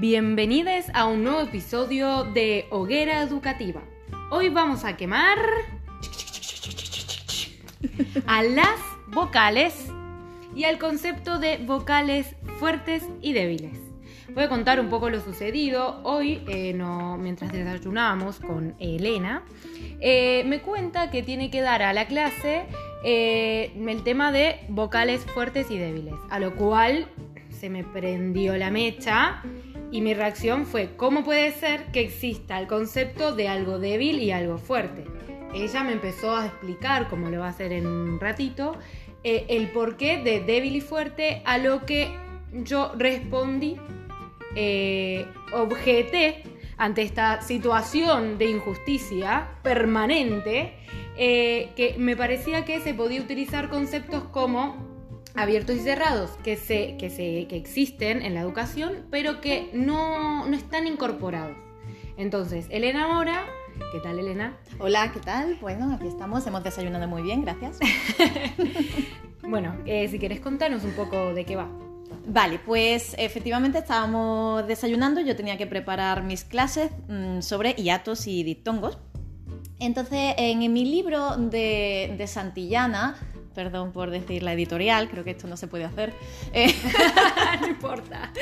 Bienvenidos 0.00 0.86
a 0.94 1.04
un 1.04 1.24
nuevo 1.24 1.42
episodio 1.42 2.24
de 2.24 2.64
Hoguera 2.70 3.20
Educativa. 3.22 3.82
Hoy 4.30 4.48
vamos 4.48 4.86
a 4.86 4.96
quemar 4.96 5.36
a 8.26 8.42
las 8.42 8.80
vocales 9.08 9.92
y 10.56 10.64
al 10.64 10.78
concepto 10.78 11.38
de 11.38 11.58
vocales 11.58 12.34
fuertes 12.58 13.06
y 13.20 13.34
débiles. 13.34 13.78
Voy 14.32 14.44
a 14.44 14.48
contar 14.48 14.80
un 14.80 14.88
poco 14.88 15.10
lo 15.10 15.20
sucedido. 15.20 16.00
Hoy, 16.02 16.42
eh, 16.48 16.72
mientras 17.18 17.52
desayunábamos 17.52 18.40
con 18.40 18.76
Elena, 18.78 19.42
eh, 20.00 20.44
me 20.46 20.62
cuenta 20.62 21.10
que 21.10 21.22
tiene 21.22 21.50
que 21.50 21.60
dar 21.60 21.82
a 21.82 21.92
la 21.92 22.06
clase 22.06 22.62
eh, 23.04 23.70
el 23.86 24.02
tema 24.02 24.32
de 24.32 24.60
vocales 24.70 25.26
fuertes 25.26 25.70
y 25.70 25.76
débiles, 25.76 26.14
a 26.30 26.40
lo 26.40 26.56
cual 26.56 27.06
se 27.50 27.68
me 27.68 27.84
prendió 27.84 28.56
la 28.56 28.70
mecha 28.70 29.42
y 29.90 30.00
mi 30.00 30.14
reacción 30.14 30.66
fue, 30.66 30.90
¿cómo 30.96 31.24
puede 31.24 31.52
ser 31.52 31.86
que 31.92 32.00
exista 32.00 32.58
el 32.58 32.66
concepto 32.66 33.34
de 33.34 33.48
algo 33.48 33.78
débil 33.78 34.20
y 34.20 34.30
algo 34.30 34.58
fuerte? 34.58 35.04
Ella 35.54 35.82
me 35.82 35.92
empezó 35.92 36.36
a 36.36 36.46
explicar, 36.46 37.08
como 37.08 37.28
lo 37.28 37.40
va 37.40 37.46
a 37.46 37.50
hacer 37.50 37.72
en 37.72 37.86
un 37.86 38.20
ratito, 38.20 38.76
el 39.22 39.70
porqué 39.70 40.18
de 40.18 40.40
débil 40.40 40.76
y 40.76 40.80
fuerte, 40.80 41.42
a 41.44 41.58
lo 41.58 41.84
que 41.84 42.12
yo 42.52 42.92
respondí 42.96 43.76
eh, 44.56 45.26
objeté 45.52 46.42
ante 46.76 47.02
esta 47.02 47.40
situación 47.42 48.38
de 48.38 48.46
injusticia 48.46 49.48
permanente, 49.62 50.74
eh, 51.16 51.70
que 51.76 51.94
me 51.98 52.16
parecía 52.16 52.64
que 52.64 52.80
se 52.80 52.94
podía 52.94 53.20
utilizar 53.20 53.68
conceptos 53.68 54.24
como 54.24 54.89
abiertos 55.34 55.76
y 55.76 55.80
cerrados, 55.80 56.30
que, 56.42 56.56
se, 56.56 56.96
que, 56.96 57.10
se, 57.10 57.46
que 57.48 57.56
existen 57.56 58.22
en 58.22 58.34
la 58.34 58.40
educación, 58.40 59.06
pero 59.10 59.40
que 59.40 59.70
no, 59.72 60.46
no 60.46 60.56
están 60.56 60.86
incorporados. 60.86 61.56
Entonces, 62.16 62.66
Elena 62.70 63.14
ahora 63.14 63.46
¿Qué 63.92 63.98
tal, 63.98 64.20
Elena? 64.20 64.56
Hola, 64.78 65.10
¿qué 65.12 65.18
tal? 65.18 65.56
Bueno, 65.60 65.92
aquí 65.92 66.06
estamos, 66.06 66.46
hemos 66.46 66.62
desayunado 66.62 67.08
muy 67.08 67.22
bien, 67.22 67.42
gracias. 67.42 67.78
bueno, 69.42 69.76
eh, 69.84 70.06
si 70.08 70.18
quieres 70.20 70.38
contarnos 70.38 70.84
un 70.84 70.92
poco 70.92 71.34
de 71.34 71.44
qué 71.44 71.56
va. 71.56 71.68
Vale, 72.26 72.60
pues 72.64 73.16
efectivamente 73.18 73.78
estábamos 73.78 74.64
desayunando, 74.68 75.20
yo 75.20 75.34
tenía 75.34 75.56
que 75.56 75.66
preparar 75.66 76.22
mis 76.22 76.44
clases 76.44 76.92
mm, 77.08 77.40
sobre 77.40 77.72
hiatos 77.72 78.28
y 78.28 78.44
diptongos. 78.44 78.98
Entonces, 79.80 80.34
en, 80.36 80.72
mi 80.72 80.84
libro 80.84 81.36
de, 81.36 82.24
Santillana, 82.28 83.16
perdón 83.62 83.92
por 83.92 84.10
decir 84.10 84.42
la 84.42 84.54
editorial, 84.54 85.10
creo 85.10 85.22
que 85.22 85.32
esto 85.32 85.46
no 85.46 85.58
se 85.58 85.66
puede 85.66 85.84
hacer. 85.84 86.14
Eh, 86.54 86.74
no 87.60 87.66
importa. 87.66 88.32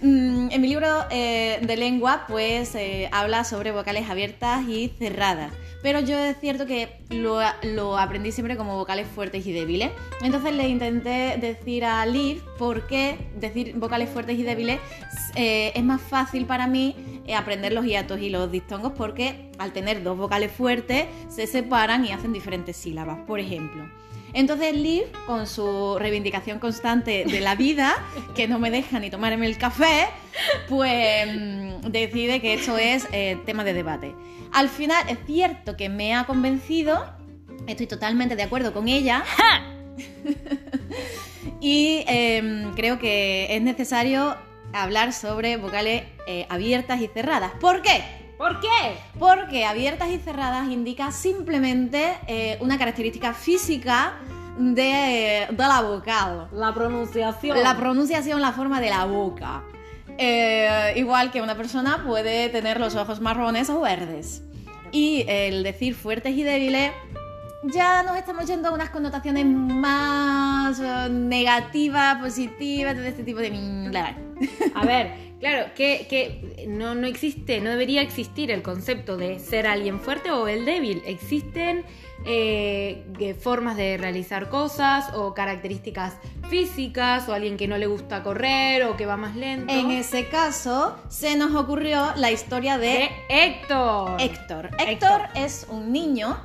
Mm, 0.00 0.50
en 0.50 0.60
mi 0.60 0.68
libro 0.68 0.86
eh, 1.10 1.58
de 1.62 1.76
lengua, 1.76 2.24
pues 2.28 2.74
eh, 2.74 3.08
habla 3.10 3.42
sobre 3.42 3.72
vocales 3.72 4.10
abiertas 4.10 4.68
y 4.68 4.92
cerradas. 4.98 5.50
Pero 5.82 6.00
yo 6.00 6.18
es 6.18 6.38
cierto 6.40 6.66
que 6.66 7.00
lo, 7.10 7.98
aprendí 7.98 8.30
siempre 8.30 8.56
como 8.56 8.76
vocales 8.76 9.08
fuertes 9.08 9.46
y 9.46 9.52
débiles. 9.52 9.90
Entonces 10.22 10.54
le 10.54 10.68
intenté 10.68 11.36
decir 11.40 11.84
a 11.84 12.04
Liv 12.04 12.42
por 12.58 12.86
qué 12.86 13.16
decir 13.40 13.74
vocales 13.76 14.10
fuertes 14.10 14.38
y 14.38 14.42
débiles 14.42 14.78
eh, 15.36 15.72
es 15.74 15.84
más 15.84 16.00
fácil 16.00 16.44
para 16.44 16.66
mí 16.66 17.22
aprender 17.34 17.72
los 17.72 17.84
hiatos 17.86 18.20
y 18.20 18.28
los 18.28 18.52
diptongos 18.52 18.92
porque 18.92 19.50
al 19.58 19.72
tener 19.72 20.02
dos 20.02 20.18
vocales 20.18 20.52
fuertes 20.52 21.06
se 21.28 21.46
separan 21.46 22.04
y 22.04 22.12
hacen 22.12 22.32
diferentes 22.32 22.76
sílabas. 22.76 23.18
Por 23.26 23.40
ejemplo. 23.40 23.84
Entonces 24.34 24.74
Liv, 24.74 25.04
con 25.26 25.46
su 25.46 25.96
reivindicación 25.98 26.58
constante 26.58 27.24
de 27.24 27.40
la 27.40 27.54
vida, 27.54 27.94
que 28.34 28.48
no 28.48 28.58
me 28.58 28.70
deja 28.70 28.98
ni 28.98 29.08
tomarme 29.08 29.46
el 29.46 29.56
café, 29.56 30.08
pues 30.68 31.26
mm, 31.26 31.90
decide 31.90 32.40
que 32.40 32.54
esto 32.54 32.76
es 32.76 33.06
eh, 33.12 33.38
tema 33.46 33.62
de 33.62 33.74
debate. 33.74 34.14
Al 34.52 34.68
final 34.68 35.08
es 35.08 35.18
cierto 35.24 35.76
que 35.76 35.88
me 35.88 36.14
ha 36.14 36.26
convencido, 36.26 37.04
estoy 37.68 37.86
totalmente 37.86 38.34
de 38.34 38.42
acuerdo 38.42 38.72
con 38.72 38.88
ella. 38.88 39.24
y 41.60 42.02
em, 42.08 42.74
creo 42.74 42.98
que 42.98 43.54
es 43.54 43.62
necesario 43.62 44.36
hablar 44.72 45.12
sobre 45.12 45.56
vocales 45.56 46.02
eh, 46.26 46.46
abiertas 46.48 47.00
y 47.00 47.06
cerradas. 47.06 47.52
¿Por 47.60 47.82
qué? 47.82 48.23
¿Por 48.38 48.60
qué? 48.60 48.98
Porque 49.18 49.64
abiertas 49.64 50.10
y 50.10 50.18
cerradas 50.18 50.68
indica 50.68 51.12
simplemente 51.12 52.16
eh, 52.26 52.58
una 52.60 52.78
característica 52.78 53.32
física 53.32 54.14
de, 54.58 55.46
la 55.56 55.82
vocal. 55.82 56.48
La 56.52 56.74
pronunciación. 56.74 57.62
La 57.62 57.76
pronunciación, 57.76 58.40
la 58.40 58.52
forma 58.52 58.80
de 58.80 58.90
la 58.90 59.04
boca. 59.04 59.62
Eh, 60.18 60.94
igual 60.96 61.30
que 61.30 61.42
una 61.42 61.56
persona 61.56 62.02
puede 62.04 62.48
tener 62.48 62.78
los 62.80 62.94
ojos 62.96 63.20
marrones 63.20 63.70
o 63.70 63.80
verdes. 63.80 64.42
Y 64.92 65.24
el 65.28 65.62
decir 65.62 65.94
fuertes 65.94 66.36
y 66.36 66.42
débiles 66.42 66.92
ya 67.72 68.02
nos 68.02 68.16
estamos 68.16 68.46
yendo 68.46 68.68
a 68.68 68.72
unas 68.72 68.90
connotaciones 68.90 69.46
más 69.46 70.78
eh, 70.80 71.08
negativas, 71.10 72.16
positivas, 72.16 72.96
de 72.96 73.08
este 73.08 73.22
tipo 73.22 73.38
de... 73.40 73.90
A 74.74 74.84
ver, 74.84 75.23
Claro, 75.40 75.72
que, 75.74 76.66
no, 76.68 76.94
no, 76.94 77.06
existe, 77.06 77.60
no 77.60 77.70
debería 77.70 78.00
existir 78.00 78.50
el 78.50 78.62
concepto 78.62 79.16
de 79.16 79.38
ser 79.38 79.66
alguien 79.66 80.00
fuerte 80.00 80.30
o 80.30 80.48
el 80.48 80.64
débil. 80.64 81.02
Existen 81.06 81.84
eh, 82.24 83.36
formas 83.38 83.76
de 83.76 83.98
realizar 83.98 84.48
cosas 84.48 85.12
o 85.14 85.34
características 85.34 86.16
físicas 86.48 87.28
o 87.28 87.34
alguien 87.34 87.56
que 87.56 87.68
no 87.68 87.76
le 87.76 87.86
gusta 87.86 88.22
correr 88.22 88.84
o 88.84 88.96
que 88.96 89.06
va 89.06 89.16
más 89.16 89.36
lento. 89.36 89.72
En 89.72 89.90
ese 89.90 90.28
caso, 90.28 90.96
se 91.08 91.36
nos 91.36 91.54
ocurrió 91.54 92.12
la 92.16 92.32
historia 92.32 92.78
de, 92.78 93.10
Héctor. 93.28 94.20
Héctor. 94.20 94.70
Héctor. 94.78 95.22
es 95.34 95.66
un 95.68 95.92
niño 95.92 96.38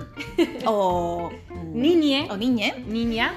o 0.66 1.30
niñe 1.72 2.28
o 2.30 2.36
niñe, 2.36 2.74
niña 2.86 3.32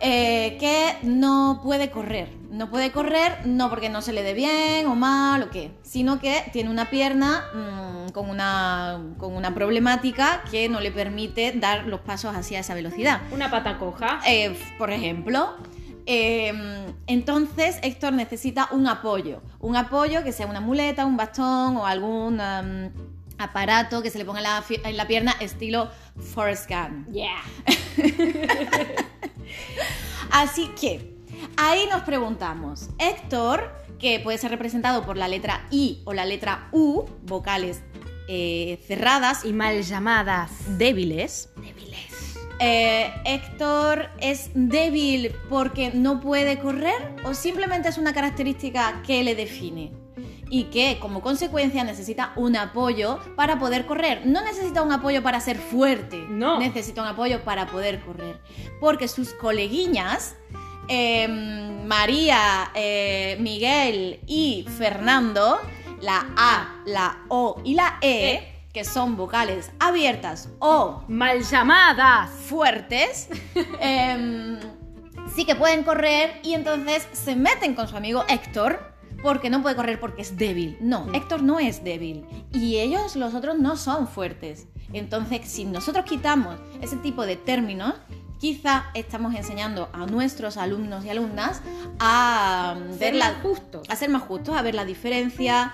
eh, 0.00 0.56
que 0.58 0.96
no 1.02 1.60
puede 1.62 1.90
correr. 1.90 2.28
No 2.50 2.70
puede 2.70 2.90
correr 2.90 3.46
no 3.46 3.68
porque 3.68 3.88
no 3.90 4.02
se 4.02 4.12
le 4.12 4.22
dé 4.22 4.34
bien 4.34 4.86
o 4.86 4.94
mal 4.94 5.42
o 5.42 5.50
qué, 5.50 5.72
sino 5.82 6.18
que 6.18 6.42
tiene 6.52 6.70
una 6.70 6.90
pierna 6.90 7.44
mm, 7.54 8.12
con, 8.12 8.28
una, 8.28 8.98
con 9.18 9.36
una 9.36 9.54
problemática 9.54 10.42
que 10.50 10.68
no 10.68 10.80
le 10.80 10.90
permite 10.90 11.52
dar 11.52 11.86
los 11.86 12.00
pasos 12.00 12.34
hacia 12.34 12.60
esa 12.60 12.74
velocidad. 12.74 13.20
Una 13.30 13.50
pata 13.50 13.78
coja. 13.78 14.20
Eh, 14.26 14.58
por 14.78 14.90
ejemplo. 14.90 15.54
Em, 16.06 16.94
entonces 17.06 17.78
Héctor 17.82 18.14
necesita 18.14 18.68
un 18.72 18.88
apoyo, 18.88 19.42
un 19.60 19.76
apoyo 19.76 20.24
que 20.24 20.32
sea 20.32 20.46
una 20.46 20.60
muleta, 20.60 21.04
un 21.04 21.16
bastón 21.16 21.76
o 21.76 21.86
algún 21.86 22.40
aparato 23.38 24.02
que 24.02 24.10
se 24.10 24.18
le 24.18 24.24
ponga 24.24 24.38
en 24.38 24.44
la, 24.44 24.64
en 24.84 24.96
la 24.96 25.06
pierna 25.06 25.36
estilo 25.40 25.90
Forrest 26.16 26.68
Gump. 26.68 27.06
Yeah. 27.12 27.42
Así 30.30 30.68
que 30.80 31.14
ahí 31.56 31.86
nos 31.90 32.02
preguntamos, 32.02 32.88
Héctor, 32.98 33.70
que 33.98 34.20
puede 34.20 34.38
ser 34.38 34.50
representado 34.50 35.04
por 35.04 35.16
la 35.16 35.28
letra 35.28 35.66
I 35.70 36.00
o 36.04 36.12
la 36.12 36.24
letra 36.24 36.68
U, 36.72 37.04
vocales 37.22 37.82
eh, 38.28 38.78
cerradas 38.86 39.44
y 39.44 39.52
mal 39.52 39.82
llamadas. 39.82 40.78
débiles. 40.78 41.48
Eh, 42.62 43.10
Héctor 43.24 44.10
es 44.20 44.50
débil 44.54 45.32
porque 45.48 45.92
no 45.94 46.20
puede 46.20 46.58
correr 46.58 47.16
o 47.24 47.32
simplemente 47.32 47.88
es 47.88 47.96
una 47.96 48.12
característica 48.12 49.00
que 49.02 49.24
le 49.24 49.34
define 49.34 49.92
y 50.50 50.64
que 50.64 50.98
como 50.98 51.22
consecuencia 51.22 51.84
necesita 51.84 52.32
un 52.34 52.56
apoyo 52.56 53.20
para 53.36 53.58
poder 53.58 53.86
correr. 53.86 54.26
No 54.26 54.42
necesita 54.42 54.82
un 54.82 54.92
apoyo 54.92 55.22
para 55.22 55.40
ser 55.40 55.56
fuerte, 55.56 56.26
no. 56.28 56.58
necesita 56.58 57.00
un 57.00 57.08
apoyo 57.08 57.42
para 57.44 57.66
poder 57.66 58.00
correr. 58.00 58.40
Porque 58.80 59.06
sus 59.06 59.32
coleguiñas, 59.32 60.34
em, 60.88 61.86
María, 61.86 62.70
eh, 62.74 63.36
Miguel 63.40 64.20
y 64.26 64.66
Fernando, 64.76 65.60
la 66.00 66.26
A, 66.36 66.82
la 66.84 67.18
O 67.28 67.60
y 67.64 67.74
la 67.74 67.98
E, 68.00 68.34
e, 68.34 68.60
que 68.72 68.84
son 68.84 69.16
vocales 69.16 69.70
abiertas 69.78 70.48
o 70.58 71.04
mal 71.06 71.42
llamadas 71.42 72.30
fuertes, 72.30 73.28
em, 73.80 74.58
sí 75.32 75.44
que 75.44 75.54
pueden 75.54 75.84
correr 75.84 76.40
y 76.42 76.54
entonces 76.54 77.06
se 77.12 77.36
meten 77.36 77.74
con 77.74 77.86
su 77.86 77.96
amigo 77.96 78.24
Héctor 78.28 78.90
porque 79.22 79.50
no 79.50 79.62
puede 79.62 79.76
correr 79.76 80.00
porque 80.00 80.22
es 80.22 80.36
débil. 80.36 80.76
No, 80.80 81.12
Héctor 81.12 81.42
no 81.42 81.58
es 81.58 81.84
débil. 81.84 82.24
Y 82.52 82.78
ellos, 82.78 83.16
los 83.16 83.34
otros, 83.34 83.58
no 83.58 83.76
son 83.76 84.08
fuertes. 84.08 84.66
Entonces, 84.92 85.42
si 85.44 85.64
nosotros 85.64 86.04
quitamos 86.04 86.56
ese 86.80 86.96
tipo 86.96 87.26
de 87.26 87.36
términos, 87.36 87.94
quizá 88.38 88.86
estamos 88.94 89.34
enseñando 89.34 89.88
a 89.92 90.06
nuestros 90.06 90.56
alumnos 90.56 91.04
y 91.04 91.10
alumnas 91.10 91.62
a 91.98 92.76
ser 92.98 93.14
más 93.14 93.34
justos. 93.42 93.88
A 93.88 93.96
ser 93.96 94.08
más 94.08 94.22
justos, 94.22 94.56
a 94.56 94.62
ver 94.62 94.74
la 94.74 94.84
diferencia. 94.84 95.72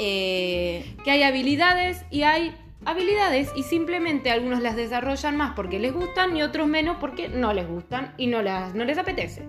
Eh, 0.00 0.96
que 1.02 1.10
hay 1.10 1.24
habilidades 1.24 2.04
y 2.10 2.22
hay 2.22 2.54
habilidades 2.88 3.50
y 3.54 3.64
simplemente 3.64 4.30
algunos 4.30 4.62
las 4.62 4.74
desarrollan 4.74 5.36
más 5.36 5.54
porque 5.54 5.78
les 5.78 5.92
gustan 5.92 6.36
y 6.36 6.42
otros 6.42 6.66
menos 6.66 6.96
porque 6.98 7.28
no 7.28 7.52
les 7.52 7.68
gustan 7.68 8.14
y 8.16 8.26
no, 8.28 8.40
las, 8.40 8.74
no 8.74 8.84
les 8.84 8.96
apetece. 8.96 9.42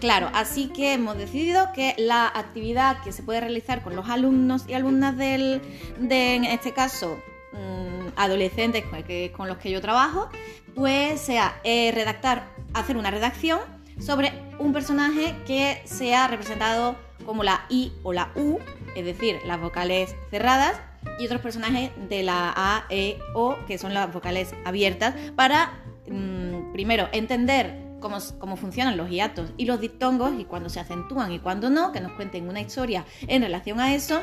Claro, 0.00 0.28
así 0.34 0.68
que 0.68 0.94
hemos 0.94 1.16
decidido 1.16 1.72
que 1.72 1.94
la 1.98 2.26
actividad 2.26 3.00
que 3.02 3.12
se 3.12 3.22
puede 3.22 3.40
realizar 3.40 3.82
con 3.82 3.94
los 3.94 4.08
alumnos 4.08 4.64
y 4.68 4.74
alumnas 4.74 5.16
del, 5.16 5.62
de, 5.98 6.34
en 6.34 6.44
este 6.44 6.72
caso, 6.72 7.16
mm, 7.52 8.08
adolescentes 8.16 8.84
con, 9.36 9.48
los 9.48 9.58
que 9.58 9.70
yo 9.70 9.80
trabajo, 9.80 10.28
pues 10.74 11.20
sea 11.20 11.60
eh, 11.62 11.92
redactar, 11.92 12.48
hacer 12.74 12.96
una 12.96 13.10
redacción 13.10 13.60
sobre 14.00 14.49
un 14.60 14.72
personaje 14.72 15.34
que 15.46 15.80
sea 15.84 16.28
representado 16.28 16.94
como 17.24 17.42
la 17.42 17.64
I 17.68 17.92
o 18.02 18.12
la 18.12 18.30
U, 18.36 18.58
es 18.94 19.04
decir, 19.04 19.38
las 19.46 19.60
vocales 19.60 20.14
cerradas, 20.30 20.80
y 21.18 21.24
otros 21.24 21.40
personajes 21.40 21.90
de 22.08 22.22
la 22.22 22.52
A, 22.54 22.84
E, 22.90 23.18
O, 23.34 23.56
que 23.66 23.78
son 23.78 23.94
las 23.94 24.12
vocales 24.12 24.54
abiertas, 24.64 25.14
para 25.34 25.72
mm, 26.06 26.72
primero 26.72 27.08
entender 27.12 27.74
cómo, 28.00 28.18
cómo, 28.38 28.56
funcionan 28.56 28.98
los 28.98 29.08
hiatos 29.08 29.50
y 29.56 29.64
los 29.64 29.80
diptongos 29.80 30.32
y 30.38 30.44
cuándo 30.44 30.68
se 30.68 30.78
acentúan 30.78 31.32
y 31.32 31.38
cuándo 31.38 31.70
no, 31.70 31.90
que 31.92 32.00
nos 32.00 32.12
cuenten 32.12 32.48
una 32.48 32.60
historia 32.60 33.06
en 33.26 33.42
relación 33.42 33.80
a 33.80 33.94
eso. 33.94 34.20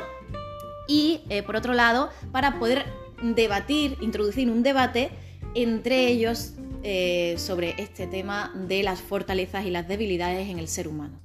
Y 0.86 1.22
eh, 1.28 1.42
por 1.42 1.56
otro 1.56 1.74
lado, 1.74 2.10
para 2.30 2.60
poder 2.60 2.86
debatir, 3.22 3.98
introducir 4.00 4.48
un 4.50 4.62
debate 4.62 5.10
entre 5.54 6.06
ellos 6.06 6.54
eh, 6.82 7.34
sobre 7.38 7.74
este 7.78 8.06
tema 8.06 8.52
de 8.54 8.82
las 8.82 9.00
fortalezas 9.00 9.66
y 9.66 9.70
las 9.70 9.88
debilidades 9.88 10.48
en 10.48 10.58
el 10.58 10.68
ser 10.68 10.88
humano. 10.88 11.18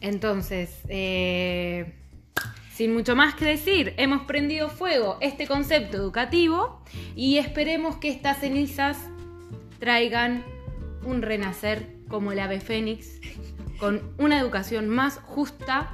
Entonces, 0.00 0.70
eh, 0.88 1.94
sin 2.72 2.94
mucho 2.94 3.14
más 3.14 3.34
que 3.34 3.44
decir, 3.44 3.94
hemos 3.96 4.22
prendido 4.22 4.70
fuego 4.70 5.18
este 5.20 5.46
concepto 5.46 5.98
educativo 5.98 6.82
y 7.14 7.36
esperemos 7.36 7.96
que 7.96 8.08
estas 8.08 8.40
cenizas 8.40 8.96
traigan 9.78 10.44
un 11.04 11.22
renacer 11.22 11.96
como 12.08 12.32
el 12.32 12.40
ave 12.40 12.60
fénix, 12.60 13.20
con 13.78 14.14
una 14.18 14.38
educación 14.38 14.88
más 14.88 15.18
justa 15.18 15.90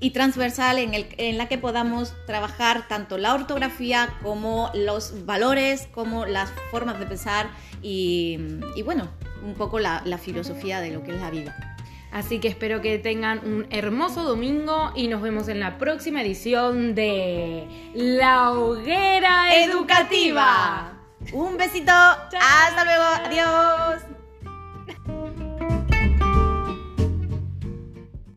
y 0.00 0.10
transversal 0.10 0.78
en, 0.78 0.94
el, 0.94 1.06
en, 1.18 1.38
la 1.38 1.48
que 1.48 1.58
podamos 1.58 2.14
trabajar 2.26 2.88
tanto 2.88 3.18
la 3.18 3.34
ortografía 3.34 4.14
como 4.22 4.70
los 4.74 5.24
valores, 5.26 5.88
como 5.92 6.26
las 6.26 6.50
formas 6.70 6.98
de 6.98 7.06
pensar 7.06 7.48
y, 7.82 8.38
bueno, 8.84 9.08
un 9.44 9.54
poco 9.54 9.78
la, 9.78 10.02
la 10.04 10.18
filosofía 10.18 10.80
de 10.80 10.90
lo 10.90 11.02
que 11.02 11.14
es 11.14 11.20
la 11.20 11.30
vida. 11.30 11.76
Así 12.12 12.38
que 12.38 12.46
espero 12.46 12.80
que 12.80 12.98
tengan 12.98 13.40
un 13.44 13.66
hermoso 13.70 14.22
domingo 14.22 14.92
y 14.94 15.08
nos 15.08 15.20
vemos 15.20 15.48
en 15.48 15.58
la 15.58 15.78
próxima 15.78 16.22
edición 16.22 16.94
de 16.94 17.66
La 17.92 18.52
Hoguera 18.52 19.56
Educativa. 19.64 20.92
Un 21.32 21.56
besito. 21.56 21.92
Hasta 21.92 22.84
luego. 22.84 23.04
Adiós. 23.26 24.13